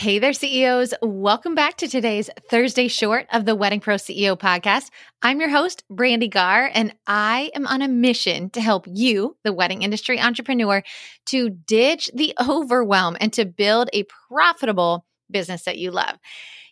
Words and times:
Hey 0.00 0.18
there, 0.18 0.32
CEOs. 0.32 0.94
Welcome 1.02 1.54
back 1.54 1.76
to 1.76 1.86
today's 1.86 2.30
Thursday 2.48 2.88
short 2.88 3.26
of 3.34 3.44
the 3.44 3.54
Wedding 3.54 3.80
Pro 3.80 3.96
CEO 3.96 4.34
podcast. 4.34 4.88
I'm 5.20 5.40
your 5.40 5.50
host, 5.50 5.84
Brandi 5.92 6.32
Gaar, 6.32 6.70
and 6.72 6.94
I 7.06 7.50
am 7.54 7.66
on 7.66 7.82
a 7.82 7.86
mission 7.86 8.48
to 8.52 8.62
help 8.62 8.86
you, 8.88 9.36
the 9.44 9.52
wedding 9.52 9.82
industry 9.82 10.18
entrepreneur, 10.18 10.82
to 11.26 11.50
ditch 11.50 12.10
the 12.14 12.32
overwhelm 12.48 13.18
and 13.20 13.30
to 13.34 13.44
build 13.44 13.90
a 13.92 14.06
profitable 14.30 15.04
business 15.30 15.64
that 15.64 15.76
you 15.76 15.90
love. 15.90 16.16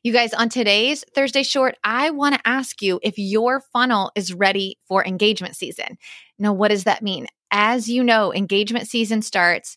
You 0.02 0.14
guys, 0.14 0.32
on 0.32 0.48
today's 0.48 1.04
Thursday 1.14 1.42
short, 1.42 1.76
I 1.84 2.08
want 2.08 2.34
to 2.34 2.48
ask 2.48 2.80
you 2.80 2.98
if 3.02 3.18
your 3.18 3.60
funnel 3.74 4.10
is 4.14 4.32
ready 4.32 4.78
for 4.88 5.04
engagement 5.04 5.54
season. 5.54 5.98
Now, 6.38 6.54
what 6.54 6.68
does 6.68 6.84
that 6.84 7.02
mean? 7.02 7.26
As 7.50 7.90
you 7.90 8.02
know, 8.02 8.32
engagement 8.32 8.88
season 8.88 9.20
starts 9.20 9.76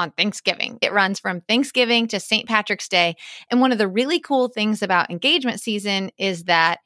on 0.00 0.10
Thanksgiving. 0.12 0.78
It 0.80 0.92
runs 0.92 1.20
from 1.20 1.42
Thanksgiving 1.42 2.08
to 2.08 2.18
St. 2.18 2.48
Patrick's 2.48 2.88
Day. 2.88 3.16
And 3.50 3.60
one 3.60 3.70
of 3.70 3.78
the 3.78 3.86
really 3.86 4.18
cool 4.18 4.48
things 4.48 4.82
about 4.82 5.10
engagement 5.10 5.60
season 5.60 6.10
is 6.18 6.44
that 6.44 6.80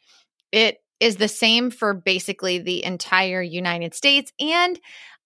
it 0.50 0.78
is 1.00 1.16
the 1.16 1.28
same 1.28 1.70
for 1.70 1.94
basically 1.94 2.58
the 2.58 2.84
entire 2.84 3.40
United 3.42 3.94
States 3.94 4.32
and 4.40 4.78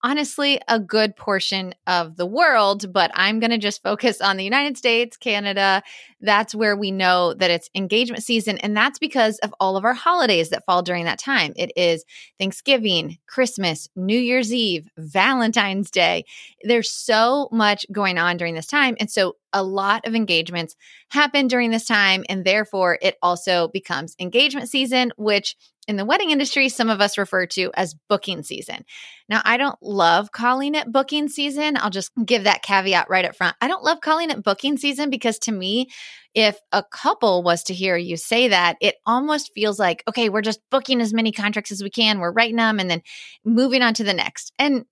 honestly 0.02 0.61
a 0.69 0.79
good 0.79 1.16
portion 1.16 1.75
of 1.87 2.16
the 2.16 2.27
world, 2.27 2.93
but 2.93 3.11
I'm 3.15 3.41
going 3.41 3.51
to 3.51 3.59
just 3.59 3.83
focus 3.83 4.21
on 4.21 4.37
the 4.37 4.45
United 4.45 4.77
States, 4.77 5.16
Canada. 5.16 5.83
That's 6.21 6.55
where 6.55 6.77
we 6.77 6.91
know 6.91 7.34
that 7.34 7.51
it's 7.51 7.71
engagement 7.74 8.23
season. 8.23 8.59
And 8.59 8.77
that's 8.77 8.98
because 8.98 9.38
of 9.38 9.55
all 9.61 9.77
of 9.77 9.84
our 9.84 9.95
holidays 9.95 10.51
that 10.51 10.65
fall 10.65 10.83
during 10.83 11.05
that 11.05 11.19
time. 11.19 11.52
It 11.57 11.73
is 11.77 12.05
Thanksgiving, 12.38 13.19
Christmas, 13.27 13.88
New 13.97 14.19
Year's 14.19 14.52
Eve, 14.52 14.88
Valentine's 14.97 15.91
Day. 15.91 16.24
There's 16.62 16.91
so 16.91 17.49
much 17.52 17.87
going 17.93 18.19
on 18.19 18.37
during 18.37 18.55
this 18.55 18.66
time. 18.66 18.96
And 19.01 19.10
so 19.10 19.37
a 19.52 19.62
lot 19.62 20.07
of 20.07 20.15
engagements 20.15 20.77
happen 21.11 21.47
during 21.47 21.70
this 21.70 21.87
time. 21.87 22.25
And 22.29 22.45
therefore, 22.45 22.98
it 23.01 23.16
also 23.23 23.69
becomes 23.69 24.15
engagement 24.19 24.69
season, 24.69 25.13
which 25.16 25.57
in 25.88 25.96
the 25.96 26.05
wedding 26.05 26.30
industry, 26.30 26.68
some 26.68 26.90
of 26.90 27.01
us 27.01 27.16
refer 27.16 27.46
to 27.46 27.71
as 27.74 27.95
booking 28.10 28.43
season. 28.43 28.85
Now, 29.27 29.40
I 29.45 29.57
don't 29.57 29.82
love 29.82 30.32
calling 30.32 30.74
it 30.74 30.93
booking 30.93 31.29
season. 31.29 31.79
I'll 31.79 31.88
just 31.88 32.13
give 32.27 32.45
that 32.45 32.63
caveat 32.63 33.09
right 33.09 33.24
up 33.24 33.35
front. 33.35 33.57
I 33.63 33.68
don't 33.68 33.82
love 33.82 34.02
calling 34.02 34.30
it 34.30 34.43
booking 34.43 34.77
season 34.77 35.09
because 35.09 35.38
to 35.40 35.52
me, 35.52 35.88
if 36.35 36.59
a 36.73 36.85
couple 36.85 37.43
was 37.43 37.62
to 37.65 37.74
hear 37.74 37.96
you 37.96 38.18
say 38.18 38.49
that, 38.49 38.77
it 38.83 38.96
almost 39.07 39.51
feels 39.55 39.79
like, 39.79 40.05
okay, 40.07 40.29
we're 40.29 40.43
just 40.43 40.60
booking 40.71 41.01
as 41.01 41.15
many 41.15 41.33
contracts 41.33 41.73
as 41.73 41.83
we 41.83 41.90
can, 41.90 42.21
we're 42.21 42.33
writing 42.33 42.57
them 42.57 42.79
and 42.79 42.90
then 42.90 43.02
moving 43.43 43.80
on 43.80 43.95
to 43.95 44.05
the 44.05 44.12
next. 44.12 44.52
And 44.59 44.85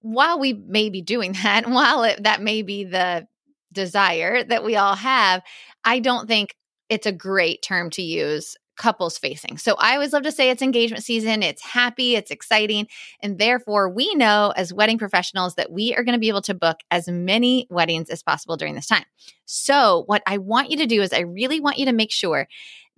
while 0.00 0.38
we 0.38 0.54
may 0.54 0.88
be 0.88 1.02
doing 1.02 1.32
that, 1.42 1.68
while 1.68 2.04
it, 2.04 2.22
that 2.22 2.40
may 2.40 2.62
be 2.62 2.84
the 2.84 3.26
desire 3.72 4.44
that 4.44 4.64
we 4.64 4.76
all 4.76 4.94
have, 4.96 5.42
I 5.84 5.98
don't 5.98 6.26
think 6.28 6.54
it's 6.88 7.06
a 7.06 7.12
great 7.12 7.62
term 7.62 7.90
to 7.90 8.02
use 8.02 8.56
couples 8.76 9.18
facing. 9.18 9.58
So 9.58 9.74
I 9.78 9.94
always 9.94 10.12
love 10.12 10.22
to 10.22 10.32
say 10.32 10.50
it's 10.50 10.62
engagement 10.62 11.04
season, 11.04 11.42
it's 11.42 11.62
happy, 11.62 12.16
it's 12.16 12.30
exciting. 12.30 12.88
And 13.20 13.38
therefore, 13.38 13.88
we 13.88 14.14
know 14.14 14.52
as 14.56 14.72
wedding 14.72 14.98
professionals 14.98 15.54
that 15.56 15.70
we 15.70 15.94
are 15.94 16.04
going 16.04 16.14
to 16.14 16.20
be 16.20 16.28
able 16.28 16.42
to 16.42 16.54
book 16.54 16.78
as 16.90 17.08
many 17.08 17.66
weddings 17.70 18.10
as 18.10 18.22
possible 18.22 18.56
during 18.56 18.74
this 18.74 18.86
time. 18.86 19.04
So, 19.44 20.04
what 20.06 20.22
I 20.26 20.38
want 20.38 20.70
you 20.70 20.78
to 20.78 20.86
do 20.86 21.02
is, 21.02 21.12
I 21.12 21.20
really 21.20 21.60
want 21.60 21.78
you 21.78 21.86
to 21.86 21.92
make 21.92 22.10
sure 22.10 22.48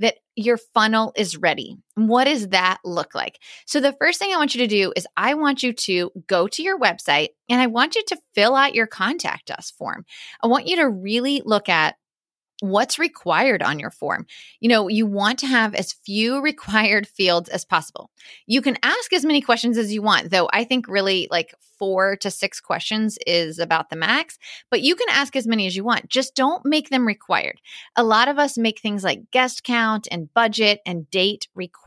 that 0.01 0.17
your 0.35 0.57
funnel 0.57 1.13
is 1.17 1.37
ready. 1.37 1.77
What 1.95 2.25
does 2.25 2.49
that 2.49 2.79
look 2.85 3.15
like? 3.15 3.39
So, 3.67 3.81
the 3.81 3.97
first 4.01 4.19
thing 4.19 4.33
I 4.33 4.37
want 4.37 4.55
you 4.55 4.61
to 4.61 4.67
do 4.67 4.93
is 4.97 5.07
I 5.17 5.35
want 5.35 5.63
you 5.63 5.73
to 5.73 6.11
go 6.27 6.49
to 6.49 6.63
your 6.63 6.79
website 6.79 7.29
and 7.49 7.61
I 7.61 7.67
want 7.67 7.95
you 7.95 8.03
to 8.09 8.19
fill 8.35 8.55
out 8.55 8.75
your 8.75 8.87
contact 8.87 9.51
us 9.51 9.71
form. 9.71 10.05
I 10.43 10.47
want 10.47 10.67
you 10.67 10.77
to 10.77 10.89
really 10.89 11.43
look 11.45 11.69
at 11.69 11.97
what's 12.65 12.99
required 12.99 13.63
on 13.63 13.79
your 13.79 13.91
form. 13.91 14.27
You 14.61 14.69
know, 14.69 14.89
you 14.89 15.07
want 15.07 15.39
to 15.41 15.47
have 15.47 15.75
as 15.75 15.93
few 15.93 16.41
required 16.43 17.07
fields 17.07 17.49
as 17.49 17.65
possible. 17.65 18.11
You 18.47 18.63
can 18.63 18.79
ask 18.83 19.13
as 19.13 19.25
many 19.25 19.41
questions 19.41 19.77
as 19.77 19.93
you 19.93 20.03
want, 20.03 20.31
though 20.31 20.49
I 20.53 20.65
think 20.65 20.89
really 20.89 21.29
like 21.31 21.55
four 21.79 22.17
to 22.17 22.31
six 22.31 22.61
questions 22.61 23.19
is 23.27 23.59
about 23.59 23.91
the 23.91 23.97
max, 23.97 24.39
but 24.71 24.81
you 24.81 24.95
can 24.95 25.09
ask 25.11 25.37
as 25.37 25.47
many 25.47 25.67
as 25.67 25.77
you 25.77 25.85
want. 25.85 26.09
Just 26.09 26.35
don't 26.35 26.65
make 26.65 26.89
them 26.89 27.07
required. 27.07 27.61
A 27.97 28.05
lot 28.05 28.29
of 28.29 28.39
us 28.39 28.57
make 28.57 28.81
things 28.81 29.05
like 29.05 29.31
guest 29.31 29.65
count 29.65 30.09
and 30.11 30.33
budget 30.33 30.81
and 30.87 31.11
date 31.11 31.49
required. 31.55 31.84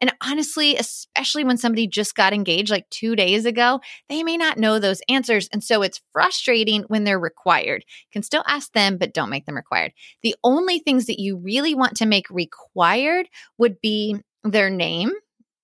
And 0.00 0.12
honestly, 0.22 0.76
especially 0.76 1.44
when 1.44 1.56
somebody 1.56 1.86
just 1.86 2.14
got 2.14 2.32
engaged 2.32 2.70
like 2.70 2.88
two 2.90 3.16
days 3.16 3.44
ago, 3.46 3.80
they 4.08 4.22
may 4.22 4.36
not 4.36 4.58
know 4.58 4.78
those 4.78 5.00
answers. 5.08 5.48
And 5.52 5.62
so 5.64 5.82
it's 5.82 6.00
frustrating 6.12 6.82
when 6.88 7.04
they're 7.04 7.18
required. 7.18 7.84
You 7.86 8.12
can 8.12 8.22
still 8.22 8.44
ask 8.46 8.72
them, 8.72 8.98
but 8.98 9.14
don't 9.14 9.30
make 9.30 9.46
them 9.46 9.56
required. 9.56 9.92
The 10.22 10.36
only 10.44 10.78
things 10.78 11.06
that 11.06 11.18
you 11.18 11.36
really 11.36 11.74
want 11.74 11.96
to 11.96 12.06
make 12.06 12.30
required 12.30 13.28
would 13.56 13.80
be 13.80 14.16
their 14.44 14.70
name, 14.70 15.10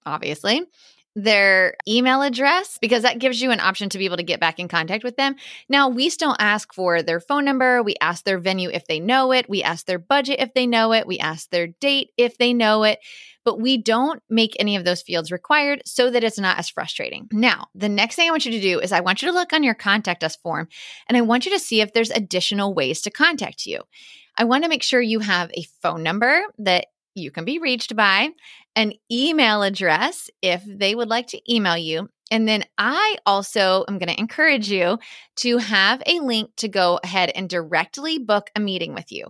obviously, 0.05 0.63
their 1.17 1.77
email 1.87 2.23
address 2.23 2.79
because 2.81 3.03
that 3.03 3.21
gives 3.21 3.41
you 3.41 3.51
an 3.51 3.61
option 3.61 3.89
to 3.89 3.99
be 3.99 4.05
able 4.05 4.17
to 4.17 4.23
get 4.25 4.41
back 4.41 4.59
in 4.59 4.67
contact 4.67 5.05
with 5.05 5.17
them. 5.17 5.37
Now, 5.69 5.89
we 5.89 6.09
still 6.09 6.35
ask 6.39 6.75
for 6.75 7.03
their 7.03 7.21
phone 7.21 7.45
number, 7.45 7.83
we 7.83 7.95
ask 8.01 8.25
their 8.25 8.39
venue 8.39 8.69
if 8.71 8.87
they 8.87 8.99
know 8.99 9.33
it, 9.33 9.49
we 9.49 9.63
ask 9.63 9.87
their 9.87 9.99
budget 9.99 10.41
if 10.41 10.55
they 10.55 10.67
know 10.67 10.93
it, 10.93 11.07
we 11.07 11.19
ask 11.19 11.51
their 11.51 11.69
date 11.69 12.11
if 12.17 12.37
they 12.37 12.53
know 12.53 12.83
it, 12.83 12.99
but 13.45 13.61
we 13.61 13.77
don't 13.77 14.23
make 14.29 14.57
any 14.59 14.75
of 14.75 14.85
those 14.85 15.03
fields 15.03 15.31
required 15.31 15.83
so 15.85 16.11
that 16.11 16.25
it's 16.25 16.39
not 16.39 16.59
as 16.59 16.69
frustrating. 16.69 17.29
Now, 17.31 17.69
the 17.75 17.89
next 17.89 18.17
thing 18.17 18.27
I 18.27 18.33
want 18.33 18.47
you 18.47 18.53
to 18.53 18.61
do 18.61 18.81
is 18.81 18.91
I 18.91 19.01
want 19.01 19.23
you 19.23 19.29
to 19.29 19.35
look 19.35 19.53
on 19.53 19.63
your 19.63 19.75
contact 19.75 20.25
us 20.25 20.37
form 20.37 20.69
and 21.09 21.17
I 21.17 21.21
want 21.21 21.47
you 21.47 21.53
to 21.53 21.61
see 21.61 21.81
if 21.81 21.93
there's 21.93 22.11
additional 22.11 22.75
ways 22.75 23.03
to 23.03 23.11
contact 23.11 23.67
you. 23.67 23.83
I 24.37 24.45
want 24.45 24.65
to 24.65 24.71
make 24.71 24.83
sure 24.83 25.01
you 25.01 25.21
have 25.21 25.51
a 25.55 25.67
phone 25.81 26.03
number 26.03 26.43
that 26.59 26.87
you 27.15 27.31
can 27.31 27.45
be 27.45 27.61
reached 27.61 27.95
by, 27.95 28.31
an 28.77 28.93
email 29.11 29.63
address 29.63 30.31
if 30.43 30.63
they 30.67 30.95
would 30.95 31.09
like 31.09 31.29
to 31.29 31.53
email 31.53 31.77
you. 31.77 32.09
And 32.31 32.49
then 32.49 32.65
I 32.79 33.17
also 33.27 33.85
am 33.87 33.99
going 33.99 34.09
to 34.09 34.19
encourage 34.19 34.71
you 34.71 34.99
to 35.37 35.59
have 35.59 36.03
a 36.07 36.21
link 36.21 36.51
to 36.57 36.69
go 36.69 36.99
ahead 37.05 37.31
and 37.35 37.49
directly 37.49 38.19
book 38.19 38.51
a 38.57 38.61
meeting 38.61 38.95
with 38.95 39.13
you. 39.13 39.27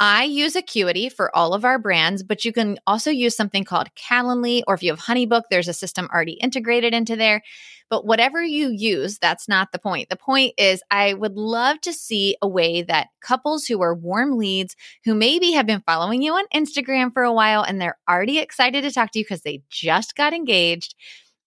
I 0.00 0.24
use 0.24 0.56
Acuity 0.56 1.08
for 1.08 1.34
all 1.36 1.54
of 1.54 1.64
our 1.64 1.78
brands, 1.78 2.24
but 2.24 2.44
you 2.44 2.52
can 2.52 2.78
also 2.86 3.10
use 3.10 3.36
something 3.36 3.62
called 3.64 3.94
Calendly, 3.94 4.62
or 4.66 4.74
if 4.74 4.82
you 4.82 4.90
have 4.90 5.00
Honeybook, 5.00 5.42
there's 5.50 5.68
a 5.68 5.72
system 5.72 6.08
already 6.12 6.32
integrated 6.32 6.92
into 6.92 7.14
there. 7.14 7.42
But 7.90 8.04
whatever 8.04 8.42
you 8.42 8.70
use, 8.70 9.18
that's 9.18 9.46
not 9.46 9.70
the 9.70 9.78
point. 9.78 10.08
The 10.08 10.16
point 10.16 10.54
is, 10.58 10.82
I 10.90 11.14
would 11.14 11.36
love 11.36 11.80
to 11.82 11.92
see 11.92 12.36
a 12.42 12.48
way 12.48 12.82
that 12.82 13.08
couples 13.20 13.66
who 13.66 13.82
are 13.82 13.94
warm 13.94 14.36
leads, 14.36 14.74
who 15.04 15.14
maybe 15.14 15.52
have 15.52 15.66
been 15.66 15.82
following 15.86 16.22
you 16.22 16.32
on 16.32 16.46
Instagram 16.52 17.12
for 17.12 17.22
a 17.22 17.32
while 17.32 17.62
and 17.62 17.80
they're 17.80 17.98
already 18.08 18.38
excited 18.38 18.82
to 18.82 18.90
talk 18.90 19.12
to 19.12 19.20
you 19.20 19.24
because 19.24 19.42
they 19.42 19.62
just 19.68 20.16
got 20.16 20.32
engaged, 20.32 20.96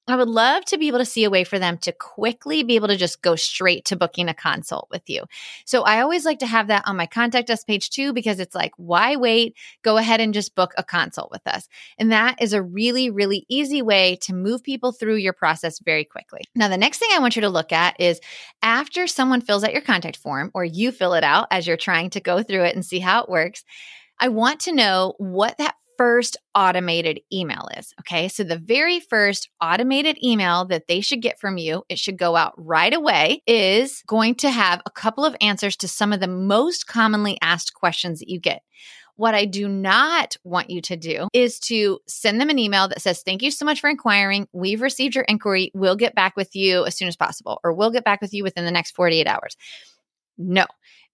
I 0.07 0.15
would 0.15 0.29
love 0.29 0.63
to 0.65 0.77
be 0.77 0.87
able 0.87 0.99
to 0.99 1.05
see 1.05 1.25
a 1.25 1.29
way 1.29 1.43
for 1.43 1.59
them 1.59 1.77
to 1.79 1.91
quickly 1.91 2.63
be 2.63 2.75
able 2.75 2.87
to 2.87 2.95
just 2.95 3.21
go 3.21 3.35
straight 3.35 3.83
to 3.85 3.97
booking 3.97 4.29
a 4.29 4.33
consult 4.33 4.87
with 4.89 5.01
you. 5.09 5.25
So 5.65 5.83
I 5.83 5.99
always 5.99 6.23
like 6.23 6.39
to 6.39 6.47
have 6.47 6.67
that 6.67 6.83
on 6.87 6.95
my 6.95 7.05
contact 7.05 7.49
us 7.49 7.65
page 7.65 7.89
too, 7.89 8.13
because 8.13 8.39
it's 8.39 8.55
like, 8.55 8.71
why 8.77 9.17
wait? 9.17 9.57
Go 9.83 9.97
ahead 9.97 10.21
and 10.21 10.33
just 10.33 10.55
book 10.55 10.73
a 10.77 10.83
consult 10.83 11.29
with 11.29 11.45
us. 11.45 11.67
And 11.97 12.11
that 12.13 12.41
is 12.41 12.53
a 12.53 12.61
really, 12.61 13.09
really 13.09 13.45
easy 13.49 13.81
way 13.81 14.17
to 14.21 14.33
move 14.33 14.63
people 14.63 14.93
through 14.93 15.15
your 15.15 15.33
process 15.33 15.79
very 15.79 16.05
quickly. 16.05 16.41
Now, 16.55 16.69
the 16.69 16.77
next 16.77 16.99
thing 16.99 17.09
I 17.13 17.19
want 17.19 17.35
you 17.35 17.41
to 17.41 17.49
look 17.49 17.73
at 17.73 17.99
is 17.99 18.21
after 18.61 19.07
someone 19.07 19.41
fills 19.41 19.65
out 19.65 19.73
your 19.73 19.81
contact 19.81 20.17
form 20.17 20.51
or 20.53 20.63
you 20.63 20.93
fill 20.93 21.15
it 21.15 21.23
out 21.25 21.47
as 21.51 21.67
you're 21.67 21.75
trying 21.75 22.11
to 22.11 22.21
go 22.21 22.41
through 22.43 22.63
it 22.63 22.75
and 22.75 22.85
see 22.85 22.99
how 22.99 23.23
it 23.23 23.29
works. 23.29 23.65
I 24.19 24.29
want 24.29 24.61
to 24.61 24.73
know 24.73 25.15
what 25.17 25.57
that 25.57 25.75
first 25.97 26.37
automated 26.55 27.21
email 27.31 27.67
is. 27.77 27.93
Okay. 28.01 28.27
So 28.27 28.43
the 28.43 28.57
very 28.57 28.99
first 28.99 29.49
automated 29.61 30.17
email 30.23 30.65
that 30.65 30.87
they 30.87 31.01
should 31.01 31.21
get 31.21 31.39
from 31.39 31.57
you, 31.57 31.83
it 31.89 31.99
should 31.99 32.17
go 32.17 32.35
out 32.35 32.53
right 32.57 32.93
away, 32.93 33.41
is 33.47 34.03
going 34.07 34.35
to 34.35 34.49
have 34.49 34.81
a 34.85 34.91
couple 34.91 35.25
of 35.25 35.35
answers 35.41 35.75
to 35.77 35.87
some 35.87 36.13
of 36.13 36.19
the 36.19 36.27
most 36.27 36.87
commonly 36.87 37.37
asked 37.41 37.73
questions 37.73 38.19
that 38.19 38.29
you 38.29 38.39
get. 38.39 38.61
What 39.15 39.33
I 39.33 39.45
do 39.45 39.67
not 39.67 40.37
want 40.43 40.69
you 40.69 40.79
to 40.81 40.95
do 40.95 41.27
is 41.33 41.59
to 41.61 41.99
send 42.07 42.39
them 42.39 42.51
an 42.51 42.59
email 42.59 42.87
that 42.87 43.01
says, 43.01 43.23
Thank 43.23 43.41
you 43.41 43.49
so 43.49 43.65
much 43.65 43.81
for 43.81 43.89
inquiring. 43.89 44.47
We've 44.53 44.81
received 44.81 45.15
your 45.15 45.23
inquiry. 45.23 45.71
We'll 45.73 45.95
get 45.95 46.13
back 46.13 46.35
with 46.35 46.55
you 46.55 46.85
as 46.85 46.95
soon 46.95 47.07
as 47.07 47.15
possible, 47.15 47.59
or 47.63 47.73
we'll 47.73 47.89
get 47.89 48.03
back 48.03 48.21
with 48.21 48.31
you 48.33 48.43
within 48.43 48.63
the 48.63 48.71
next 48.71 48.95
48 48.95 49.25
hours. 49.25 49.57
No, 50.37 50.65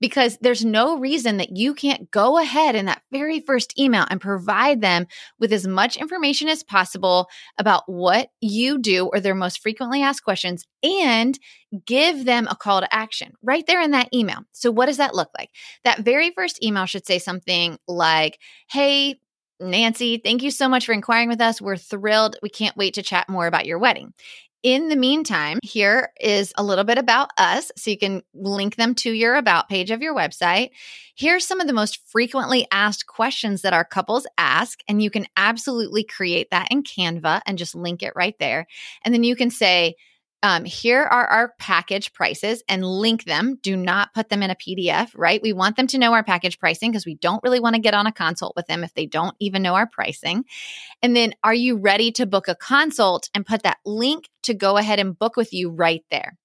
because 0.02 0.38
there's 0.42 0.66
no 0.66 1.00
reason 1.00 1.38
that 1.38 1.56
you 1.56 1.74
can't 1.74 2.12
go 2.12 2.38
ahead 2.38 2.76
in 2.76 2.88
that 2.88 3.02
very 3.10 3.40
first 3.40 3.80
email 3.80 4.06
and 4.10 4.20
provide 4.20 4.82
them 4.82 5.08
with 5.40 5.54
as 5.54 5.66
much 5.66 5.96
information 5.96 6.50
as 6.50 6.62
possible 6.62 7.30
about 7.58 7.84
what 7.88 8.30
you 8.42 8.78
do 8.78 9.06
or 9.14 9.22
their 9.22 9.34
most 9.34 9.62
frequently 9.62 10.02
asked 10.02 10.24
questions 10.24 10.66
and 10.84 11.40
give 11.86 12.26
them 12.26 12.48
a 12.50 12.56
call 12.56 12.82
to 12.82 12.94
action 12.94 13.32
right 13.42 13.66
there 13.66 13.82
in 13.82 13.92
that 13.92 14.14
email. 14.14 14.40
So, 14.52 14.72
what 14.72 14.88
does 14.88 14.98
that 14.98 15.16
look 15.16 15.30
like? 15.38 15.52
That 15.86 16.00
very 16.00 16.32
first 16.32 16.62
email 16.62 16.86
should 16.86 17.08
say 17.08 17.18
something 17.18 17.78
like, 17.88 18.40
Hey, 18.70 19.22
Nancy, 19.62 20.18
thank 20.18 20.44
you 20.44 20.52
so 20.52 20.68
much 20.68 20.86
for 20.86 20.92
inquiring 20.92 21.30
with 21.30 21.40
us. 21.40 21.62
We're 21.62 21.78
thrilled. 21.78 22.36
We 22.44 22.50
can't 22.50 22.76
wait 22.76 22.96
to 22.96 23.04
chat 23.04 23.30
more 23.30 23.48
about 23.48 23.66
your 23.66 23.80
wedding. 23.80 24.14
In 24.64 24.88
the 24.88 24.96
meantime, 24.96 25.60
here 25.62 26.14
is 26.22 26.54
a 26.58 26.64
little 26.64 26.86
bit 26.86 26.98
about 26.98 27.32
us 27.38 27.70
so 27.76 27.92
you 27.92 27.98
can 27.98 28.24
link 28.34 28.78
them 28.78 28.96
to 28.96 29.12
your 29.12 29.36
about 29.36 29.68
page 29.68 29.92
of 29.92 30.02
your 30.02 30.16
website. 30.16 30.70
Here's 31.16 31.46
some 31.46 31.60
of 31.60 31.68
the 31.68 31.74
most 31.74 32.00
frequently 32.08 32.66
asked 32.72 33.06
questions 33.06 33.64
that 33.64 33.74
our 33.74 33.84
couples 33.84 34.26
ask, 34.38 34.80
and 34.88 35.04
you 35.04 35.10
can 35.10 35.28
absolutely 35.36 36.06
create 36.06 36.50
that 36.52 36.70
in 36.72 36.84
Canva 36.84 37.42
and 37.46 37.58
just 37.58 37.76
link 37.76 38.04
it 38.04 38.14
right 38.16 38.36
there. 38.40 38.66
And 39.04 39.14
then 39.14 39.26
you 39.26 39.36
can 39.36 39.50
say, 39.50 39.96
um, 40.44 40.66
here 40.66 41.02
are 41.02 41.26
our 41.26 41.54
package 41.58 42.12
prices 42.12 42.64
and 42.68 42.86
link 42.86 43.24
them. 43.24 43.60
Do 43.62 43.78
not 43.78 44.14
put 44.14 44.28
them 44.28 44.44
in 44.44 44.50
a 44.50 44.56
PDF, 44.56 45.10
right? 45.16 45.42
We 45.42 45.54
want 45.54 45.78
them 45.78 45.88
to 45.88 45.98
know 45.98 46.14
our 46.14 46.24
package 46.24 46.60
pricing 46.60 46.92
because 46.92 47.06
we 47.06 47.16
don't 47.16 47.42
really 47.44 47.62
want 47.62 47.76
to 47.76 47.82
get 47.82 47.94
on 47.94 48.08
a 48.08 48.12
consult 48.12 48.54
with 48.56 48.68
them 48.68 48.84
if 48.84 48.94
they 48.94 49.06
don't 49.06 49.36
even 49.40 49.62
know 49.62 49.76
our 49.76 49.88
pricing. 49.88 50.44
And 51.02 51.16
then, 51.16 51.34
are 51.46 51.54
you 51.54 51.78
ready 51.78 52.12
to 52.14 52.26
book 52.26 52.50
a 52.50 52.56
consult 52.56 53.30
and 53.34 53.46
put 53.46 53.64
that 53.64 53.78
link 53.86 54.30
to 54.44 54.54
go 54.54 54.78
ahead 54.78 55.00
and 55.00 55.18
book 55.18 55.36
with 55.36 55.54
you 55.54 55.70
right 55.70 56.04
there? 56.12 56.38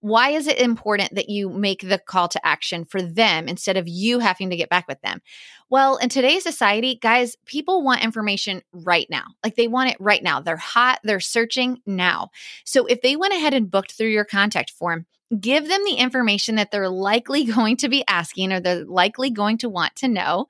Why 0.00 0.30
is 0.30 0.46
it 0.46 0.58
important 0.58 1.14
that 1.14 1.28
you 1.28 1.50
make 1.50 1.82
the 1.82 1.98
call 1.98 2.28
to 2.28 2.46
action 2.46 2.86
for 2.86 3.02
them 3.02 3.48
instead 3.48 3.76
of 3.76 3.86
you 3.86 4.18
having 4.18 4.48
to 4.50 4.56
get 4.56 4.70
back 4.70 4.88
with 4.88 5.00
them? 5.02 5.20
Well, 5.68 5.98
in 5.98 6.08
today's 6.08 6.42
society, 6.42 6.98
guys, 7.00 7.36
people 7.44 7.84
want 7.84 8.02
information 8.02 8.62
right 8.72 9.06
now. 9.10 9.24
Like 9.44 9.56
they 9.56 9.68
want 9.68 9.90
it 9.90 9.98
right 10.00 10.22
now. 10.22 10.40
They're 10.40 10.56
hot, 10.56 11.00
they're 11.04 11.20
searching 11.20 11.80
now. 11.84 12.30
So 12.64 12.86
if 12.86 13.02
they 13.02 13.14
went 13.14 13.34
ahead 13.34 13.52
and 13.52 13.70
booked 13.70 13.92
through 13.92 14.08
your 14.08 14.24
contact 14.24 14.70
form, 14.70 15.06
give 15.38 15.68
them 15.68 15.84
the 15.84 15.94
information 15.94 16.56
that 16.56 16.70
they're 16.70 16.88
likely 16.88 17.44
going 17.54 17.76
to 17.78 17.88
be 17.88 18.04
asking 18.08 18.52
or 18.52 18.60
they're 18.60 18.84
likely 18.86 19.30
going 19.30 19.58
to 19.58 19.68
want 19.68 19.96
to 19.96 20.08
know. 20.08 20.46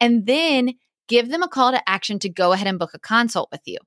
And 0.00 0.26
then 0.26 0.74
give 1.08 1.28
them 1.28 1.42
a 1.42 1.48
call 1.48 1.72
to 1.72 1.88
action 1.88 2.18
to 2.20 2.28
go 2.28 2.52
ahead 2.52 2.68
and 2.68 2.78
book 2.78 2.92
a 2.94 2.98
consult 2.98 3.48
with 3.50 3.62
you. 3.66 3.78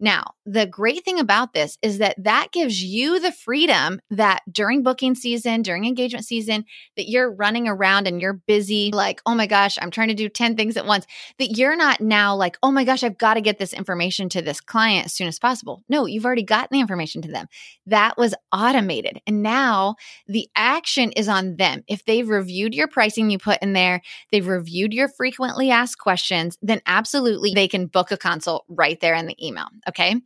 Now, 0.00 0.32
the 0.46 0.66
great 0.66 1.04
thing 1.04 1.20
about 1.20 1.52
this 1.52 1.76
is 1.82 1.98
that 1.98 2.16
that 2.24 2.48
gives 2.52 2.82
you 2.82 3.20
the 3.20 3.32
freedom 3.32 4.00
that 4.10 4.42
during 4.50 4.82
booking 4.82 5.14
season, 5.14 5.60
during 5.60 5.84
engagement 5.84 6.24
season, 6.24 6.64
that 6.96 7.08
you're 7.08 7.30
running 7.30 7.68
around 7.68 8.06
and 8.06 8.20
you're 8.20 8.32
busy, 8.32 8.90
like, 8.92 9.20
oh 9.26 9.34
my 9.34 9.46
gosh, 9.46 9.78
I'm 9.80 9.90
trying 9.90 10.08
to 10.08 10.14
do 10.14 10.30
10 10.30 10.56
things 10.56 10.78
at 10.78 10.86
once, 10.86 11.06
that 11.38 11.56
you're 11.56 11.76
not 11.76 12.00
now 12.00 12.34
like, 12.34 12.56
oh 12.62 12.72
my 12.72 12.84
gosh, 12.84 13.04
I've 13.04 13.18
got 13.18 13.34
to 13.34 13.42
get 13.42 13.58
this 13.58 13.74
information 13.74 14.30
to 14.30 14.42
this 14.42 14.60
client 14.60 15.04
as 15.04 15.12
soon 15.12 15.28
as 15.28 15.38
possible. 15.38 15.82
No, 15.88 16.06
you've 16.06 16.24
already 16.24 16.44
gotten 16.44 16.68
the 16.70 16.80
information 16.80 17.20
to 17.22 17.30
them. 17.30 17.46
That 17.86 18.16
was 18.16 18.34
automated. 18.52 19.20
And 19.26 19.42
now 19.42 19.96
the 20.26 20.48
action 20.56 21.12
is 21.12 21.28
on 21.28 21.56
them. 21.56 21.84
If 21.88 22.06
they've 22.06 22.28
reviewed 22.28 22.74
your 22.74 22.88
pricing 22.88 23.30
you 23.30 23.38
put 23.38 23.60
in 23.60 23.74
there, 23.74 24.00
they've 24.32 24.46
reviewed 24.46 24.94
your 24.94 25.08
frequently 25.08 25.70
asked 25.70 25.98
questions, 25.98 26.56
then 26.62 26.80
absolutely 26.86 27.52
they 27.54 27.68
can 27.68 27.86
book 27.86 28.10
a 28.10 28.16
consult 28.16 28.64
right 28.68 28.98
there 29.00 29.14
in 29.14 29.26
the 29.26 29.46
email. 29.46 29.66
Okay. 29.90 30.16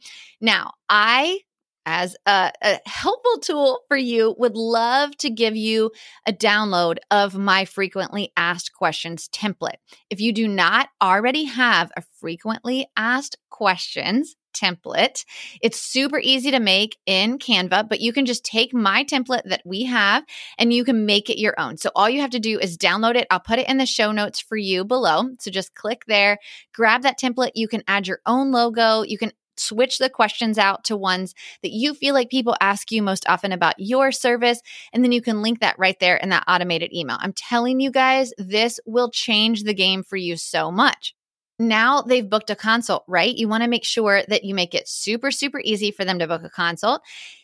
Now, 0.41 0.73
I 0.89 1.39
as 1.87 2.17
a, 2.27 2.51
a, 2.63 2.81
helpful 2.87 3.39
tool 3.41 3.81
for 3.89 3.97
you, 3.97 4.35
would 4.39 4.57
love 4.57 5.17
to 5.19 5.31
give 5.31 5.57
you 5.57 5.91
a 6.27 6.33
download 6.33 6.97
of 7.11 7.35
my 7.35 7.65
frequently 7.65 8.33
asked 8.37 8.73
questions 8.73 9.29
template. 9.29 9.77
If 10.11 10.21
you 10.21 10.33
do 10.33 10.49
not 10.49 10.89
already 11.03 11.45
have 11.45 11.93
a 11.97 12.03
frequently 12.21 12.87
asked 12.97 13.37
questions 13.51 14.35
template, 14.55 15.25
it's 15.61 15.81
super 15.81 16.19
easy 16.19 16.53
to 16.53 16.61
make 16.61 16.97
in 17.07 17.39
Canva, 17.39 17.89
but 17.89 18.01
you 18.01 18.13
can 18.13 18.25
just 18.25 18.45
take 18.45 18.73
my 18.73 19.05
template 19.05 19.43
that 19.47 19.63
we 19.65 19.85
have 19.85 20.25
and 20.59 20.73
you 20.73 20.85
can 20.85 21.05
make 21.05 21.29
it 21.29 21.41
your 21.41 21.59
own. 21.59 21.77
So 21.77 21.91
all 21.95 22.09
you 22.09 22.21
have 22.21 22.31
to 22.31 22.39
do 22.39 22.59
is 22.59 22.79
download 22.79 23.17
it. 23.17 23.27
I'll 23.31 23.41
put 23.41 23.59
it 23.59 23.69
in 23.69 23.79
the 23.79 23.87
show 23.87 24.13
notes 24.13 24.41
for 24.41 24.57
you 24.57 24.85
below. 24.85 25.25
So 25.41 25.51
just 25.51 25.75
click 25.75 26.05
there, 26.07 26.39
grab 26.73 27.03
that 27.03 27.19
template. 27.19 27.51
You 27.55 27.69
can 27.69 27.83
add 27.89 28.07
your 28.07 28.21
own 28.25 28.53
logo. 28.53 29.03
You 29.03 29.19
can 29.19 29.33
switch 29.57 29.99
the 29.99 30.11
questions 30.11 30.59
out 30.59 30.85
to 30.85 30.97
ones 30.97 31.35
that 31.63 31.73
you 31.73 31.95
feel 31.95 32.15
like 32.15 32.31
people 32.31 32.57
ask 32.61 32.91
you 32.91 33.03
most 33.03 33.25
often 33.29 33.53
about 33.53 33.75
your 33.79 34.13
service. 34.13 34.61
And 34.93 35.05
then 35.05 35.13
you 35.13 35.23
can 35.23 35.43
link 35.43 35.61
that 35.61 35.79
right 35.79 35.99
there 36.01 36.17
in 36.17 36.29
that 36.31 36.45
automated 36.49 36.93
email. 36.93 37.17
I'm 37.21 37.33
telling 37.33 37.81
you 37.81 37.91
guys, 37.91 38.33
this 38.39 38.81
will 38.87 39.11
change 39.11 39.63
the 39.63 39.75
game 39.75 40.03
for 40.03 40.17
you 40.17 40.37
so 40.37 40.71
much. 40.71 41.15
Now 41.59 42.03
they've 42.03 42.29
booked 42.29 42.51
a 42.51 42.57
consult, 42.57 43.05
right? 43.07 43.35
You 43.35 43.49
want 43.49 43.63
to 43.63 43.71
make 43.71 43.85
sure 43.85 44.23
that 44.29 44.45
you 44.45 44.55
make 44.55 44.75
it 44.75 44.89
super, 44.89 45.31
super 45.31 45.61
easy 45.63 45.91
for 45.91 46.05
them 46.05 46.19
to 46.19 46.27
book 46.27 46.43
a 46.43 46.51
consult. 46.51 47.03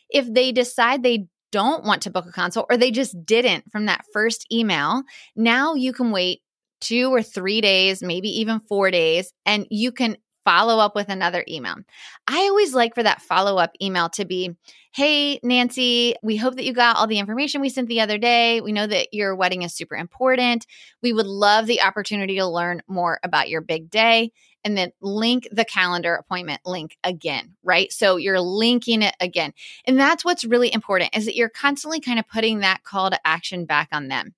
If 0.09 0.31
they 0.31 0.51
decide 0.51 1.01
they 1.01 1.27
don't 1.51 1.85
want 1.85 2.01
to 2.03 2.09
book 2.09 2.25
a 2.25 2.31
consult 2.31 2.65
or 2.69 2.77
they 2.77 2.91
just 2.91 3.25
didn't 3.25 3.71
from 3.71 3.85
that 3.85 4.05
first 4.13 4.45
email, 4.51 5.03
now 5.35 5.75
you 5.75 5.93
can 5.93 6.11
wait 6.11 6.41
two 6.81 7.13
or 7.13 7.21
three 7.21 7.61
days, 7.61 8.01
maybe 8.01 8.27
even 8.39 8.59
four 8.67 8.91
days, 8.91 9.31
and 9.45 9.67
you 9.69 9.91
can 9.91 10.17
follow 10.45 10.79
up 10.79 10.95
with 10.95 11.09
another 11.09 11.43
email. 11.47 11.75
I 12.27 12.39
always 12.39 12.73
like 12.73 12.95
for 12.95 13.03
that 13.03 13.21
follow 13.21 13.57
up 13.57 13.75
email 13.81 14.09
to 14.09 14.25
be 14.25 14.55
Hey, 14.93 15.39
Nancy, 15.41 16.15
we 16.21 16.35
hope 16.35 16.55
that 16.55 16.65
you 16.65 16.73
got 16.73 16.97
all 16.97 17.07
the 17.07 17.19
information 17.19 17.61
we 17.61 17.69
sent 17.69 17.87
the 17.87 18.01
other 18.01 18.17
day. 18.17 18.59
We 18.59 18.73
know 18.73 18.87
that 18.87 19.13
your 19.13 19.33
wedding 19.37 19.61
is 19.61 19.73
super 19.73 19.95
important. 19.95 20.67
We 21.01 21.13
would 21.13 21.27
love 21.27 21.65
the 21.65 21.81
opportunity 21.81 22.35
to 22.35 22.45
learn 22.45 22.81
more 22.89 23.17
about 23.23 23.47
your 23.47 23.61
big 23.61 23.89
day. 23.89 24.33
And 24.65 24.77
then 24.77 24.91
link 24.99 25.47
the 25.49 25.63
calendar 25.63 26.13
appointment 26.13 26.59
link 26.65 26.97
again, 27.05 27.55
right? 27.63 27.89
So 27.91 28.17
you're 28.17 28.41
linking 28.41 29.01
it 29.01 29.15
again. 29.21 29.53
And 29.85 29.97
that's 29.97 30.25
what's 30.25 30.43
really 30.43 30.71
important 30.71 31.15
is 31.15 31.25
that 31.25 31.37
you're 31.37 31.49
constantly 31.49 32.01
kind 32.01 32.19
of 32.19 32.27
putting 32.27 32.59
that 32.59 32.83
call 32.83 33.09
to 33.09 33.27
action 33.27 33.65
back 33.65 33.87
on 33.93 34.09
them. 34.09 34.35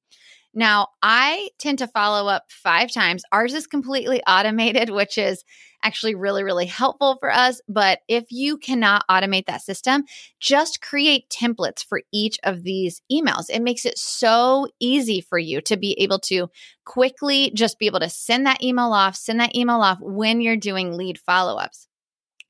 Now, 0.53 0.89
I 1.01 1.49
tend 1.57 1.79
to 1.79 1.87
follow 1.87 2.27
up 2.27 2.45
five 2.49 2.91
times. 2.91 3.23
Ours 3.31 3.53
is 3.53 3.65
completely 3.65 4.21
automated, 4.27 4.89
which 4.89 5.17
is 5.17 5.43
actually 5.83 6.15
really, 6.15 6.43
really 6.43 6.65
helpful 6.65 7.17
for 7.19 7.31
us. 7.31 7.59
But 7.67 7.99
if 8.07 8.25
you 8.29 8.57
cannot 8.57 9.05
automate 9.09 9.47
that 9.47 9.61
system, 9.61 10.05
just 10.39 10.81
create 10.81 11.29
templates 11.29 11.83
for 11.83 12.01
each 12.13 12.37
of 12.43 12.63
these 12.63 13.01
emails. 13.11 13.49
It 13.49 13.61
makes 13.61 13.85
it 13.85 13.97
so 13.97 14.67
easy 14.79 15.21
for 15.21 15.37
you 15.37 15.59
to 15.61 15.75
be 15.75 15.99
able 15.99 16.19
to 16.19 16.49
quickly 16.85 17.51
just 17.53 17.79
be 17.79 17.87
able 17.87 17.99
to 17.99 18.09
send 18.09 18.45
that 18.45 18.63
email 18.63 18.93
off, 18.93 19.15
send 19.15 19.39
that 19.39 19.55
email 19.55 19.81
off 19.81 19.99
when 20.01 20.39
you're 20.39 20.55
doing 20.55 20.95
lead 20.95 21.19
follow 21.19 21.57
ups. 21.57 21.87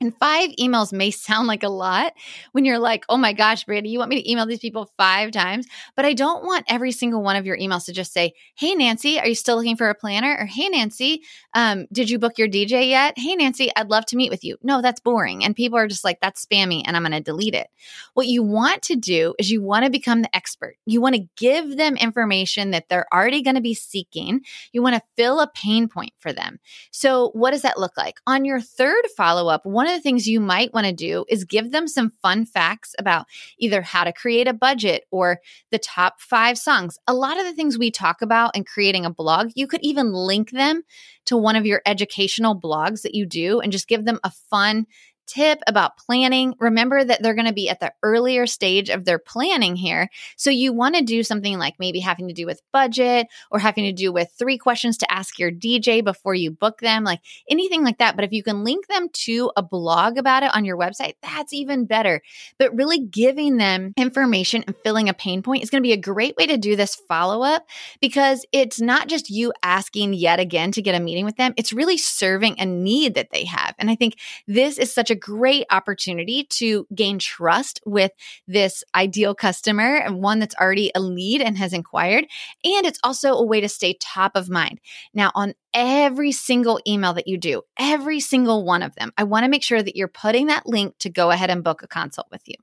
And 0.03 0.13
five 0.17 0.49
emails 0.59 0.91
may 0.91 1.11
sound 1.11 1.47
like 1.47 1.63
a 1.63 1.69
lot 1.69 2.11
when 2.51 2.65
you're 2.65 2.77
like, 2.77 3.05
oh 3.07 3.15
my 3.15 3.31
gosh, 3.31 3.65
Brandi, 3.65 3.87
you 3.87 3.99
want 3.99 4.09
me 4.09 4.21
to 4.21 4.29
email 4.29 4.45
these 4.45 4.59
people 4.59 4.91
five 4.97 5.31
times? 5.31 5.65
But 5.95 6.03
I 6.03 6.13
don't 6.13 6.43
want 6.43 6.65
every 6.67 6.91
single 6.91 7.23
one 7.23 7.37
of 7.37 7.45
your 7.45 7.57
emails 7.57 7.85
to 7.85 7.93
just 7.93 8.11
say, 8.11 8.33
hey, 8.55 8.75
Nancy, 8.75 9.17
are 9.17 9.27
you 9.27 9.33
still 9.33 9.55
looking 9.55 9.77
for 9.77 9.89
a 9.89 9.95
planner? 9.95 10.35
Or 10.37 10.45
hey, 10.45 10.67
Nancy, 10.67 11.21
um, 11.53 11.85
did 11.93 12.09
you 12.09 12.19
book 12.19 12.37
your 12.37 12.49
DJ 12.49 12.89
yet? 12.89 13.13
Hey, 13.17 13.33
Nancy, 13.35 13.71
I'd 13.77 13.89
love 13.89 14.05
to 14.07 14.17
meet 14.17 14.29
with 14.29 14.43
you. 14.43 14.57
No, 14.61 14.81
that's 14.81 14.99
boring. 14.99 15.45
And 15.45 15.55
people 15.55 15.79
are 15.79 15.87
just 15.87 16.03
like, 16.03 16.19
that's 16.19 16.45
spammy 16.45 16.83
and 16.85 16.97
I'm 16.97 17.03
going 17.03 17.13
to 17.13 17.21
delete 17.21 17.55
it. 17.55 17.67
What 18.13 18.27
you 18.27 18.43
want 18.43 18.81
to 18.83 18.97
do 18.97 19.35
is 19.39 19.51
you 19.51 19.61
want 19.61 19.85
to 19.85 19.89
become 19.89 20.21
the 20.21 20.35
expert. 20.35 20.75
You 20.85 20.99
want 20.99 21.15
to 21.15 21.29
give 21.37 21.77
them 21.77 21.95
information 21.95 22.71
that 22.71 22.89
they're 22.89 23.07
already 23.13 23.41
going 23.41 23.55
to 23.55 23.61
be 23.61 23.73
seeking. 23.73 24.41
You 24.73 24.81
want 24.81 24.95
to 24.95 25.01
fill 25.15 25.39
a 25.39 25.47
pain 25.47 25.87
point 25.87 26.11
for 26.19 26.33
them. 26.33 26.59
So, 26.91 27.29
what 27.29 27.51
does 27.51 27.61
that 27.61 27.79
look 27.79 27.95
like? 27.95 28.17
On 28.27 28.43
your 28.43 28.59
third 28.59 29.05
follow 29.15 29.47
up, 29.47 29.65
one 29.65 29.87
of 29.87 29.92
of 29.93 29.99
the 29.99 30.01
things 30.01 30.27
you 30.27 30.39
might 30.39 30.73
want 30.73 30.87
to 30.87 30.93
do 30.93 31.25
is 31.29 31.45
give 31.45 31.71
them 31.71 31.87
some 31.87 32.11
fun 32.21 32.45
facts 32.45 32.95
about 32.97 33.25
either 33.57 33.81
how 33.81 34.03
to 34.03 34.13
create 34.13 34.47
a 34.47 34.53
budget 34.53 35.03
or 35.11 35.39
the 35.71 35.79
top 35.79 36.19
five 36.19 36.57
songs. 36.57 36.97
A 37.07 37.13
lot 37.13 37.39
of 37.39 37.45
the 37.45 37.53
things 37.53 37.77
we 37.77 37.91
talk 37.91 38.21
about 38.21 38.55
in 38.55 38.63
creating 38.63 39.05
a 39.05 39.09
blog, 39.09 39.51
you 39.55 39.67
could 39.67 39.81
even 39.83 40.11
link 40.11 40.51
them 40.51 40.83
to 41.25 41.37
one 41.37 41.55
of 41.55 41.65
your 41.65 41.81
educational 41.85 42.59
blogs 42.59 43.01
that 43.03 43.15
you 43.15 43.25
do 43.25 43.59
and 43.59 43.71
just 43.71 43.87
give 43.87 44.05
them 44.05 44.19
a 44.23 44.31
fun 44.31 44.85
tip 45.33 45.59
about 45.67 45.97
planning. 45.97 46.53
Remember 46.59 47.03
that 47.03 47.21
they're 47.21 47.33
going 47.33 47.47
to 47.47 47.53
be 47.53 47.69
at 47.69 47.79
the 47.79 47.93
earlier 48.03 48.45
stage 48.45 48.89
of 48.89 49.05
their 49.05 49.19
planning 49.19 49.75
here. 49.75 50.09
So 50.35 50.49
you 50.49 50.73
want 50.73 50.95
to 50.95 51.01
do 51.01 51.23
something 51.23 51.57
like 51.57 51.75
maybe 51.79 51.99
having 51.99 52.27
to 52.27 52.33
do 52.33 52.45
with 52.45 52.61
budget 52.71 53.27
or 53.49 53.59
having 53.59 53.85
to 53.85 53.93
do 53.93 54.11
with 54.11 54.31
three 54.37 54.57
questions 54.57 54.97
to 54.97 55.11
ask 55.11 55.39
your 55.39 55.51
DJ 55.51 56.03
before 56.03 56.35
you 56.35 56.51
book 56.51 56.79
them, 56.79 57.03
like 57.03 57.21
anything 57.49 57.83
like 57.83 57.97
that. 57.97 58.15
But 58.15 58.25
if 58.25 58.31
you 58.31 58.43
can 58.43 58.63
link 58.63 58.87
them 58.87 59.09
to 59.25 59.51
a 59.55 59.63
blog 59.63 60.17
about 60.17 60.43
it 60.43 60.55
on 60.55 60.65
your 60.65 60.77
website, 60.77 61.13
that's 61.21 61.53
even 61.53 61.85
better. 61.85 62.21
But 62.59 62.75
really 62.75 62.99
giving 62.99 63.57
them 63.57 63.93
information 63.97 64.63
and 64.67 64.75
filling 64.83 65.09
a 65.09 65.13
pain 65.13 65.41
point 65.41 65.63
is 65.63 65.69
going 65.69 65.81
to 65.81 65.87
be 65.87 65.93
a 65.93 65.97
great 65.97 66.35
way 66.37 66.45
to 66.47 66.57
do 66.57 66.75
this 66.75 66.95
follow 66.95 67.43
up 67.43 67.65
because 68.01 68.45
it's 68.51 68.79
not 68.79 69.07
just 69.07 69.29
you 69.29 69.53
asking 69.63 70.13
yet 70.13 70.39
again 70.39 70.71
to 70.73 70.81
get 70.81 70.95
a 70.95 70.99
meeting 70.99 71.25
with 71.25 71.37
them, 71.37 71.53
it's 71.57 71.73
really 71.73 71.97
serving 71.97 72.59
a 72.59 72.65
need 72.65 73.15
that 73.15 73.31
they 73.31 73.45
have. 73.45 73.73
And 73.79 73.89
I 73.89 73.95
think 73.95 74.17
this 74.47 74.77
is 74.77 74.93
such 74.93 75.09
a 75.09 75.15
great 75.23 75.65
opportunity 75.71 76.43
to 76.43 76.85
gain 76.93 77.17
trust 77.17 77.79
with 77.85 78.11
this 78.45 78.83
ideal 78.93 79.33
customer 79.33 79.95
and 79.95 80.21
one 80.21 80.39
that's 80.39 80.55
already 80.55 80.91
a 80.93 80.99
lead 80.99 81.41
and 81.41 81.57
has 81.57 81.71
inquired. 81.71 82.25
And 82.65 82.85
it's 82.85 82.99
also 83.05 83.33
a 83.33 83.45
way 83.45 83.61
to 83.61 83.69
stay 83.69 83.97
top 84.01 84.35
of 84.35 84.49
mind. 84.49 84.81
Now, 85.13 85.31
on 85.33 85.53
every 85.73 86.33
single 86.33 86.81
email 86.85 87.13
that 87.13 87.27
you 87.29 87.37
do, 87.37 87.61
every 87.79 88.19
single 88.19 88.65
one 88.65 88.83
of 88.83 88.95
them, 88.95 89.13
I 89.17 89.23
want 89.23 89.45
to 89.45 89.49
make 89.49 89.63
sure 89.63 89.81
that 89.81 89.95
you're 89.95 90.09
putting 90.09 90.47
that 90.47 90.67
link 90.67 90.97
to 90.99 91.09
go 91.09 91.31
ahead 91.31 91.49
and 91.49 91.63
book 91.63 91.83
a 91.83 91.87
consult 91.87 92.27
with 92.29 92.41
you. 92.45 92.55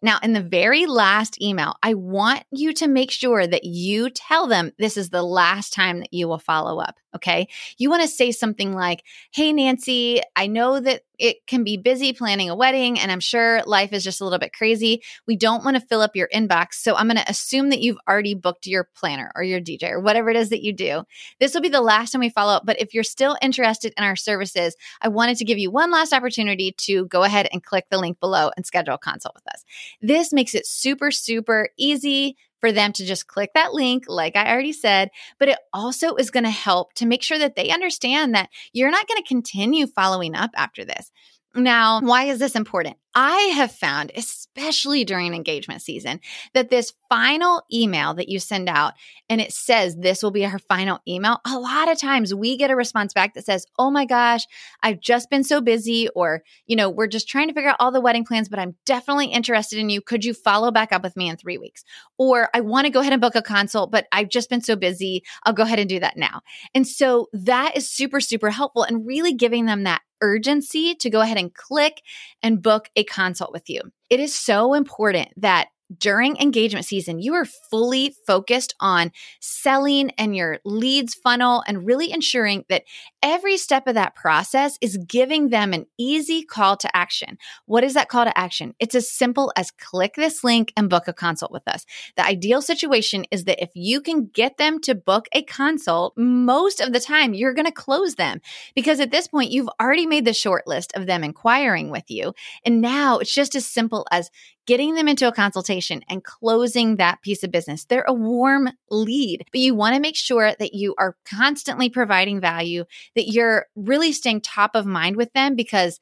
Now, 0.00 0.18
in 0.22 0.32
the 0.32 0.42
very 0.42 0.86
last 0.86 1.42
email, 1.42 1.76
I 1.82 1.94
want 1.94 2.44
you 2.52 2.72
to 2.74 2.86
make 2.86 3.10
sure 3.10 3.44
that 3.46 3.64
you 3.64 4.10
tell 4.10 4.46
them 4.46 4.70
this 4.78 4.96
is 4.96 5.10
the 5.10 5.22
last 5.22 5.72
time 5.72 6.00
that 6.00 6.12
you 6.12 6.28
will 6.28 6.38
follow 6.38 6.78
up. 6.78 6.96
Okay. 7.14 7.48
You 7.78 7.90
want 7.90 8.02
to 8.02 8.08
say 8.08 8.32
something 8.32 8.72
like, 8.72 9.04
Hey, 9.32 9.52
Nancy, 9.52 10.20
I 10.34 10.46
know 10.46 10.80
that 10.80 11.02
it 11.18 11.46
can 11.46 11.62
be 11.62 11.76
busy 11.76 12.12
planning 12.12 12.50
a 12.50 12.56
wedding, 12.56 12.98
and 12.98 13.12
I'm 13.12 13.20
sure 13.20 13.62
life 13.66 13.92
is 13.92 14.02
just 14.02 14.20
a 14.20 14.24
little 14.24 14.38
bit 14.38 14.52
crazy. 14.52 15.02
We 15.26 15.36
don't 15.36 15.64
want 15.64 15.76
to 15.76 15.86
fill 15.86 16.00
up 16.00 16.16
your 16.16 16.28
inbox. 16.34 16.74
So 16.74 16.96
I'm 16.96 17.06
going 17.06 17.18
to 17.18 17.30
assume 17.30 17.70
that 17.70 17.80
you've 17.80 17.98
already 18.08 18.34
booked 18.34 18.66
your 18.66 18.88
planner 18.96 19.30
or 19.36 19.42
your 19.44 19.60
DJ 19.60 19.90
or 19.90 20.00
whatever 20.00 20.30
it 20.30 20.36
is 20.36 20.48
that 20.50 20.62
you 20.64 20.72
do. 20.72 21.04
This 21.38 21.54
will 21.54 21.60
be 21.60 21.68
the 21.68 21.80
last 21.80 22.10
time 22.10 22.20
we 22.20 22.30
follow 22.30 22.54
up. 22.54 22.66
But 22.66 22.80
if 22.80 22.94
you're 22.94 23.04
still 23.04 23.36
interested 23.40 23.94
in 23.96 24.02
our 24.02 24.16
services, 24.16 24.76
I 25.00 25.08
wanted 25.08 25.36
to 25.38 25.44
give 25.44 25.58
you 25.58 25.70
one 25.70 25.92
last 25.92 26.12
opportunity 26.12 26.72
to 26.78 27.06
go 27.06 27.22
ahead 27.22 27.48
and 27.52 27.62
click 27.62 27.86
the 27.90 27.98
link 27.98 28.18
below 28.18 28.50
and 28.56 28.66
schedule 28.66 28.94
a 28.94 28.98
consult 28.98 29.34
with 29.34 29.46
us. 29.54 29.64
This 30.00 30.32
makes 30.32 30.54
it 30.54 30.66
super, 30.66 31.10
super 31.12 31.68
easy 31.78 32.36
for 32.64 32.72
them 32.72 32.94
to 32.94 33.04
just 33.04 33.26
click 33.26 33.50
that 33.52 33.74
link, 33.74 34.04
like 34.08 34.36
I 34.36 34.50
already 34.50 34.72
said, 34.72 35.10
but 35.38 35.50
it 35.50 35.58
also 35.74 36.14
is 36.14 36.30
going 36.30 36.44
to 36.44 36.50
help 36.50 36.94
to 36.94 37.04
make 37.04 37.22
sure 37.22 37.38
that 37.38 37.56
they 37.56 37.68
understand 37.68 38.34
that 38.34 38.48
you're 38.72 38.90
not 38.90 39.06
going 39.06 39.22
to 39.22 39.28
continue 39.28 39.86
following 39.86 40.34
up 40.34 40.50
after 40.56 40.82
this. 40.82 41.12
Now, 41.54 42.00
why 42.00 42.24
is 42.24 42.38
this 42.38 42.56
important? 42.56 42.96
I 43.14 43.36
have 43.54 43.70
found, 43.72 44.12
especially 44.16 45.04
during 45.04 45.34
engagement 45.34 45.82
season, 45.82 46.20
that 46.52 46.70
this 46.70 46.92
final 47.08 47.62
email 47.72 48.14
that 48.14 48.28
you 48.28 48.40
send 48.40 48.68
out 48.68 48.94
and 49.28 49.40
it 49.40 49.52
says 49.52 49.96
this 49.96 50.22
will 50.22 50.30
be 50.30 50.44
our 50.44 50.58
final 50.58 50.98
email, 51.06 51.40
a 51.46 51.58
lot 51.58 51.90
of 51.90 51.98
times 51.98 52.34
we 52.34 52.56
get 52.56 52.70
a 52.70 52.76
response 52.76 53.12
back 53.12 53.34
that 53.34 53.44
says, 53.44 53.66
Oh 53.78 53.90
my 53.90 54.04
gosh, 54.04 54.44
I've 54.82 55.00
just 55.00 55.30
been 55.30 55.44
so 55.44 55.60
busy, 55.60 56.08
or, 56.14 56.42
you 56.66 56.76
know, 56.76 56.90
we're 56.90 57.06
just 57.06 57.28
trying 57.28 57.48
to 57.48 57.54
figure 57.54 57.70
out 57.70 57.76
all 57.78 57.92
the 57.92 58.00
wedding 58.00 58.24
plans, 58.24 58.48
but 58.48 58.58
I'm 58.58 58.74
definitely 58.84 59.26
interested 59.26 59.78
in 59.78 59.90
you. 59.90 60.00
Could 60.00 60.24
you 60.24 60.34
follow 60.34 60.70
back 60.70 60.92
up 60.92 61.02
with 61.02 61.16
me 61.16 61.28
in 61.28 61.36
three 61.36 61.58
weeks? 61.58 61.84
Or 62.18 62.48
I 62.52 62.60
want 62.60 62.86
to 62.86 62.92
go 62.92 63.00
ahead 63.00 63.12
and 63.12 63.22
book 63.22 63.36
a 63.36 63.42
consult, 63.42 63.90
but 63.90 64.06
I've 64.12 64.28
just 64.28 64.50
been 64.50 64.60
so 64.60 64.76
busy. 64.76 65.22
I'll 65.44 65.52
go 65.52 65.62
ahead 65.62 65.78
and 65.78 65.88
do 65.88 66.00
that 66.00 66.16
now. 66.16 66.40
And 66.74 66.86
so 66.86 67.28
that 67.32 67.76
is 67.76 67.88
super, 67.88 68.20
super 68.20 68.50
helpful 68.50 68.82
and 68.82 69.06
really 69.06 69.34
giving 69.34 69.66
them 69.66 69.84
that 69.84 70.02
urgency 70.20 70.94
to 70.94 71.10
go 71.10 71.20
ahead 71.20 71.36
and 71.36 71.54
click 71.54 72.00
and 72.42 72.62
book 72.62 72.88
a 72.96 73.03
consult 73.04 73.52
with 73.52 73.68
you. 73.68 73.80
It 74.10 74.20
is 74.20 74.34
so 74.34 74.74
important 74.74 75.28
that 75.36 75.68
during 75.98 76.36
engagement 76.36 76.86
season, 76.86 77.18
you 77.18 77.34
are 77.34 77.44
fully 77.44 78.14
focused 78.26 78.74
on 78.80 79.12
selling 79.40 80.10
and 80.12 80.34
your 80.34 80.58
leads 80.64 81.14
funnel 81.14 81.62
and 81.66 81.86
really 81.86 82.10
ensuring 82.10 82.64
that 82.68 82.84
every 83.22 83.56
step 83.56 83.86
of 83.86 83.94
that 83.94 84.14
process 84.14 84.78
is 84.80 84.98
giving 85.06 85.48
them 85.48 85.72
an 85.72 85.86
easy 85.98 86.42
call 86.42 86.76
to 86.76 86.96
action. 86.96 87.38
What 87.66 87.84
is 87.84 87.94
that 87.94 88.08
call 88.08 88.24
to 88.24 88.38
action? 88.38 88.74
It's 88.78 88.94
as 88.94 89.10
simple 89.10 89.52
as 89.56 89.70
click 89.70 90.14
this 90.14 90.42
link 90.42 90.72
and 90.76 90.90
book 90.90 91.08
a 91.08 91.12
consult 91.12 91.52
with 91.52 91.66
us. 91.68 91.84
The 92.16 92.24
ideal 92.24 92.62
situation 92.62 93.24
is 93.30 93.44
that 93.44 93.62
if 93.62 93.70
you 93.74 94.00
can 94.00 94.26
get 94.26 94.56
them 94.56 94.80
to 94.82 94.94
book 94.94 95.26
a 95.32 95.42
consult, 95.42 96.14
most 96.16 96.80
of 96.80 96.92
the 96.92 97.00
time 97.00 97.34
you're 97.34 97.54
going 97.54 97.66
to 97.66 97.72
close 97.72 98.14
them 98.14 98.40
because 98.74 99.00
at 99.00 99.10
this 99.10 99.28
point 99.28 99.50
you've 99.50 99.70
already 99.80 100.06
made 100.06 100.24
the 100.24 100.34
short 100.34 100.66
list 100.66 100.92
of 100.94 101.06
them 101.06 101.24
inquiring 101.24 101.90
with 101.90 102.04
you. 102.08 102.34
And 102.64 102.80
now 102.80 103.18
it's 103.18 103.34
just 103.34 103.54
as 103.54 103.66
simple 103.66 104.06
as 104.10 104.30
getting 104.66 104.94
them 104.94 105.08
into 105.08 105.28
a 105.28 105.32
consultation 105.32 106.02
and 106.08 106.24
closing 106.24 106.96
that 106.96 107.22
piece 107.22 107.42
of 107.42 107.50
business. 107.50 107.84
They're 107.84 108.04
a 108.06 108.14
warm 108.14 108.70
lead, 108.90 109.44
but 109.52 109.60
you 109.60 109.74
want 109.74 109.94
to 109.94 110.00
make 110.00 110.16
sure 110.16 110.54
that 110.58 110.74
you 110.74 110.94
are 110.98 111.16
constantly 111.24 111.90
providing 111.90 112.40
value, 112.40 112.84
that 113.14 113.28
you're 113.28 113.66
really 113.76 114.12
staying 114.12 114.40
top 114.40 114.74
of 114.74 114.86
mind 114.86 115.16
with 115.16 115.32
them 115.32 115.54
because 115.56 116.00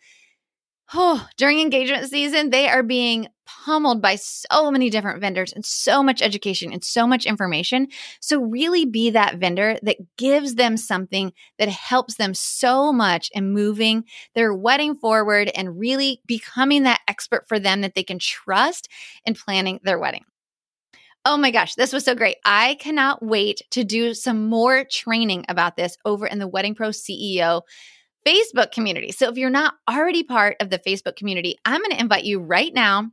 oh, 0.94 1.26
during 1.36 1.60
engagement 1.60 2.08
season, 2.08 2.50
they 2.50 2.68
are 2.68 2.82
being 2.82 3.28
pummeled 3.46 4.00
by 4.02 4.16
so 4.16 4.70
many 4.70 4.90
different 4.90 5.20
vendors 5.20 5.52
and 5.52 5.64
so 5.64 6.02
much 6.02 6.22
education 6.22 6.72
and 6.72 6.82
so 6.82 7.06
much 7.06 7.26
information. 7.26 7.88
So, 8.20 8.42
really 8.42 8.84
be 8.84 9.10
that 9.10 9.38
vendor 9.38 9.78
that 9.82 9.98
gives 10.16 10.54
them 10.54 10.76
something 10.76 11.32
that 11.58 11.68
helps 11.68 12.16
them 12.16 12.34
so 12.34 12.92
much 12.92 13.30
in 13.32 13.52
moving 13.52 14.04
their 14.34 14.54
wedding 14.54 14.94
forward 14.94 15.50
and 15.54 15.78
really 15.78 16.20
becoming 16.26 16.84
that 16.84 17.00
expert 17.08 17.46
for 17.48 17.58
them 17.58 17.80
that 17.82 17.94
they 17.94 18.04
can 18.04 18.18
trust 18.18 18.88
in 19.24 19.34
planning 19.34 19.80
their 19.82 19.98
wedding. 19.98 20.24
Oh 21.24 21.36
my 21.36 21.52
gosh, 21.52 21.76
this 21.76 21.92
was 21.92 22.04
so 22.04 22.16
great. 22.16 22.38
I 22.44 22.74
cannot 22.80 23.24
wait 23.24 23.62
to 23.70 23.84
do 23.84 24.12
some 24.12 24.48
more 24.48 24.84
training 24.84 25.44
about 25.48 25.76
this 25.76 25.96
over 26.04 26.26
in 26.26 26.40
the 26.40 26.48
Wedding 26.48 26.74
Pro 26.74 26.88
CEO 26.88 27.62
Facebook 28.26 28.72
community. 28.72 29.12
So 29.12 29.28
if 29.28 29.36
you're 29.36 29.50
not 29.50 29.74
already 29.90 30.22
part 30.22 30.56
of 30.60 30.70
the 30.70 30.78
Facebook 30.78 31.16
community, 31.16 31.56
I'm 31.64 31.80
going 31.80 31.92
to 31.92 32.00
invite 32.00 32.24
you 32.24 32.40
right 32.40 32.72
now 32.72 33.10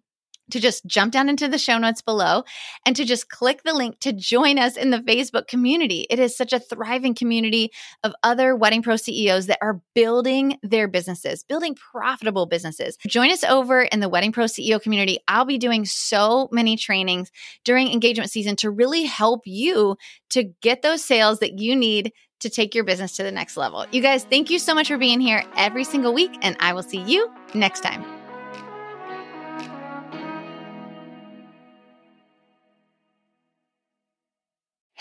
to 0.51 0.59
just 0.59 0.85
jump 0.85 1.13
down 1.13 1.29
into 1.29 1.47
the 1.47 1.57
show 1.57 1.77
notes 1.77 2.01
below 2.01 2.43
and 2.85 2.95
to 2.95 3.05
just 3.05 3.29
click 3.29 3.61
the 3.63 3.73
link 3.73 3.99
to 3.99 4.13
join 4.13 4.57
us 4.57 4.77
in 4.77 4.89
the 4.89 4.99
Facebook 4.99 5.47
community. 5.47 6.05
It 6.09 6.19
is 6.19 6.35
such 6.35 6.53
a 6.53 6.59
thriving 6.59 7.15
community 7.15 7.71
of 8.03 8.13
other 8.23 8.55
Wedding 8.55 8.81
Pro 8.81 8.95
CEOs 8.95 9.47
that 9.47 9.59
are 9.61 9.81
building 9.93 10.57
their 10.63 10.87
businesses, 10.87 11.43
building 11.43 11.75
profitable 11.75 12.45
businesses. 12.45 12.97
Join 13.07 13.31
us 13.31 13.43
over 13.43 13.81
in 13.81 13.99
the 13.99 14.09
Wedding 14.09 14.31
Pro 14.31 14.45
CEO 14.45 14.81
community. 14.81 15.19
I'll 15.27 15.45
be 15.45 15.57
doing 15.57 15.85
so 15.85 16.49
many 16.51 16.77
trainings 16.77 17.31
during 17.63 17.91
engagement 17.91 18.31
season 18.31 18.55
to 18.57 18.71
really 18.71 19.03
help 19.03 19.41
you 19.45 19.97
to 20.31 20.45
get 20.61 20.81
those 20.81 21.03
sales 21.03 21.39
that 21.39 21.59
you 21.59 21.75
need 21.75 22.11
to 22.39 22.49
take 22.49 22.75
your 22.75 22.83
business 22.83 23.15
to 23.17 23.23
the 23.23 23.31
next 23.31 23.57
level. 23.57 23.85
You 23.91 24.01
guys, 24.01 24.23
thank 24.23 24.49
you 24.49 24.59
so 24.59 24.73
much 24.73 24.87
for 24.87 24.97
being 24.97 25.19
here 25.19 25.43
every 25.55 25.83
single 25.83 26.13
week, 26.13 26.37
and 26.41 26.57
I 26.59 26.73
will 26.73 26.83
see 26.83 27.01
you 27.01 27.31
next 27.53 27.81
time. 27.81 28.18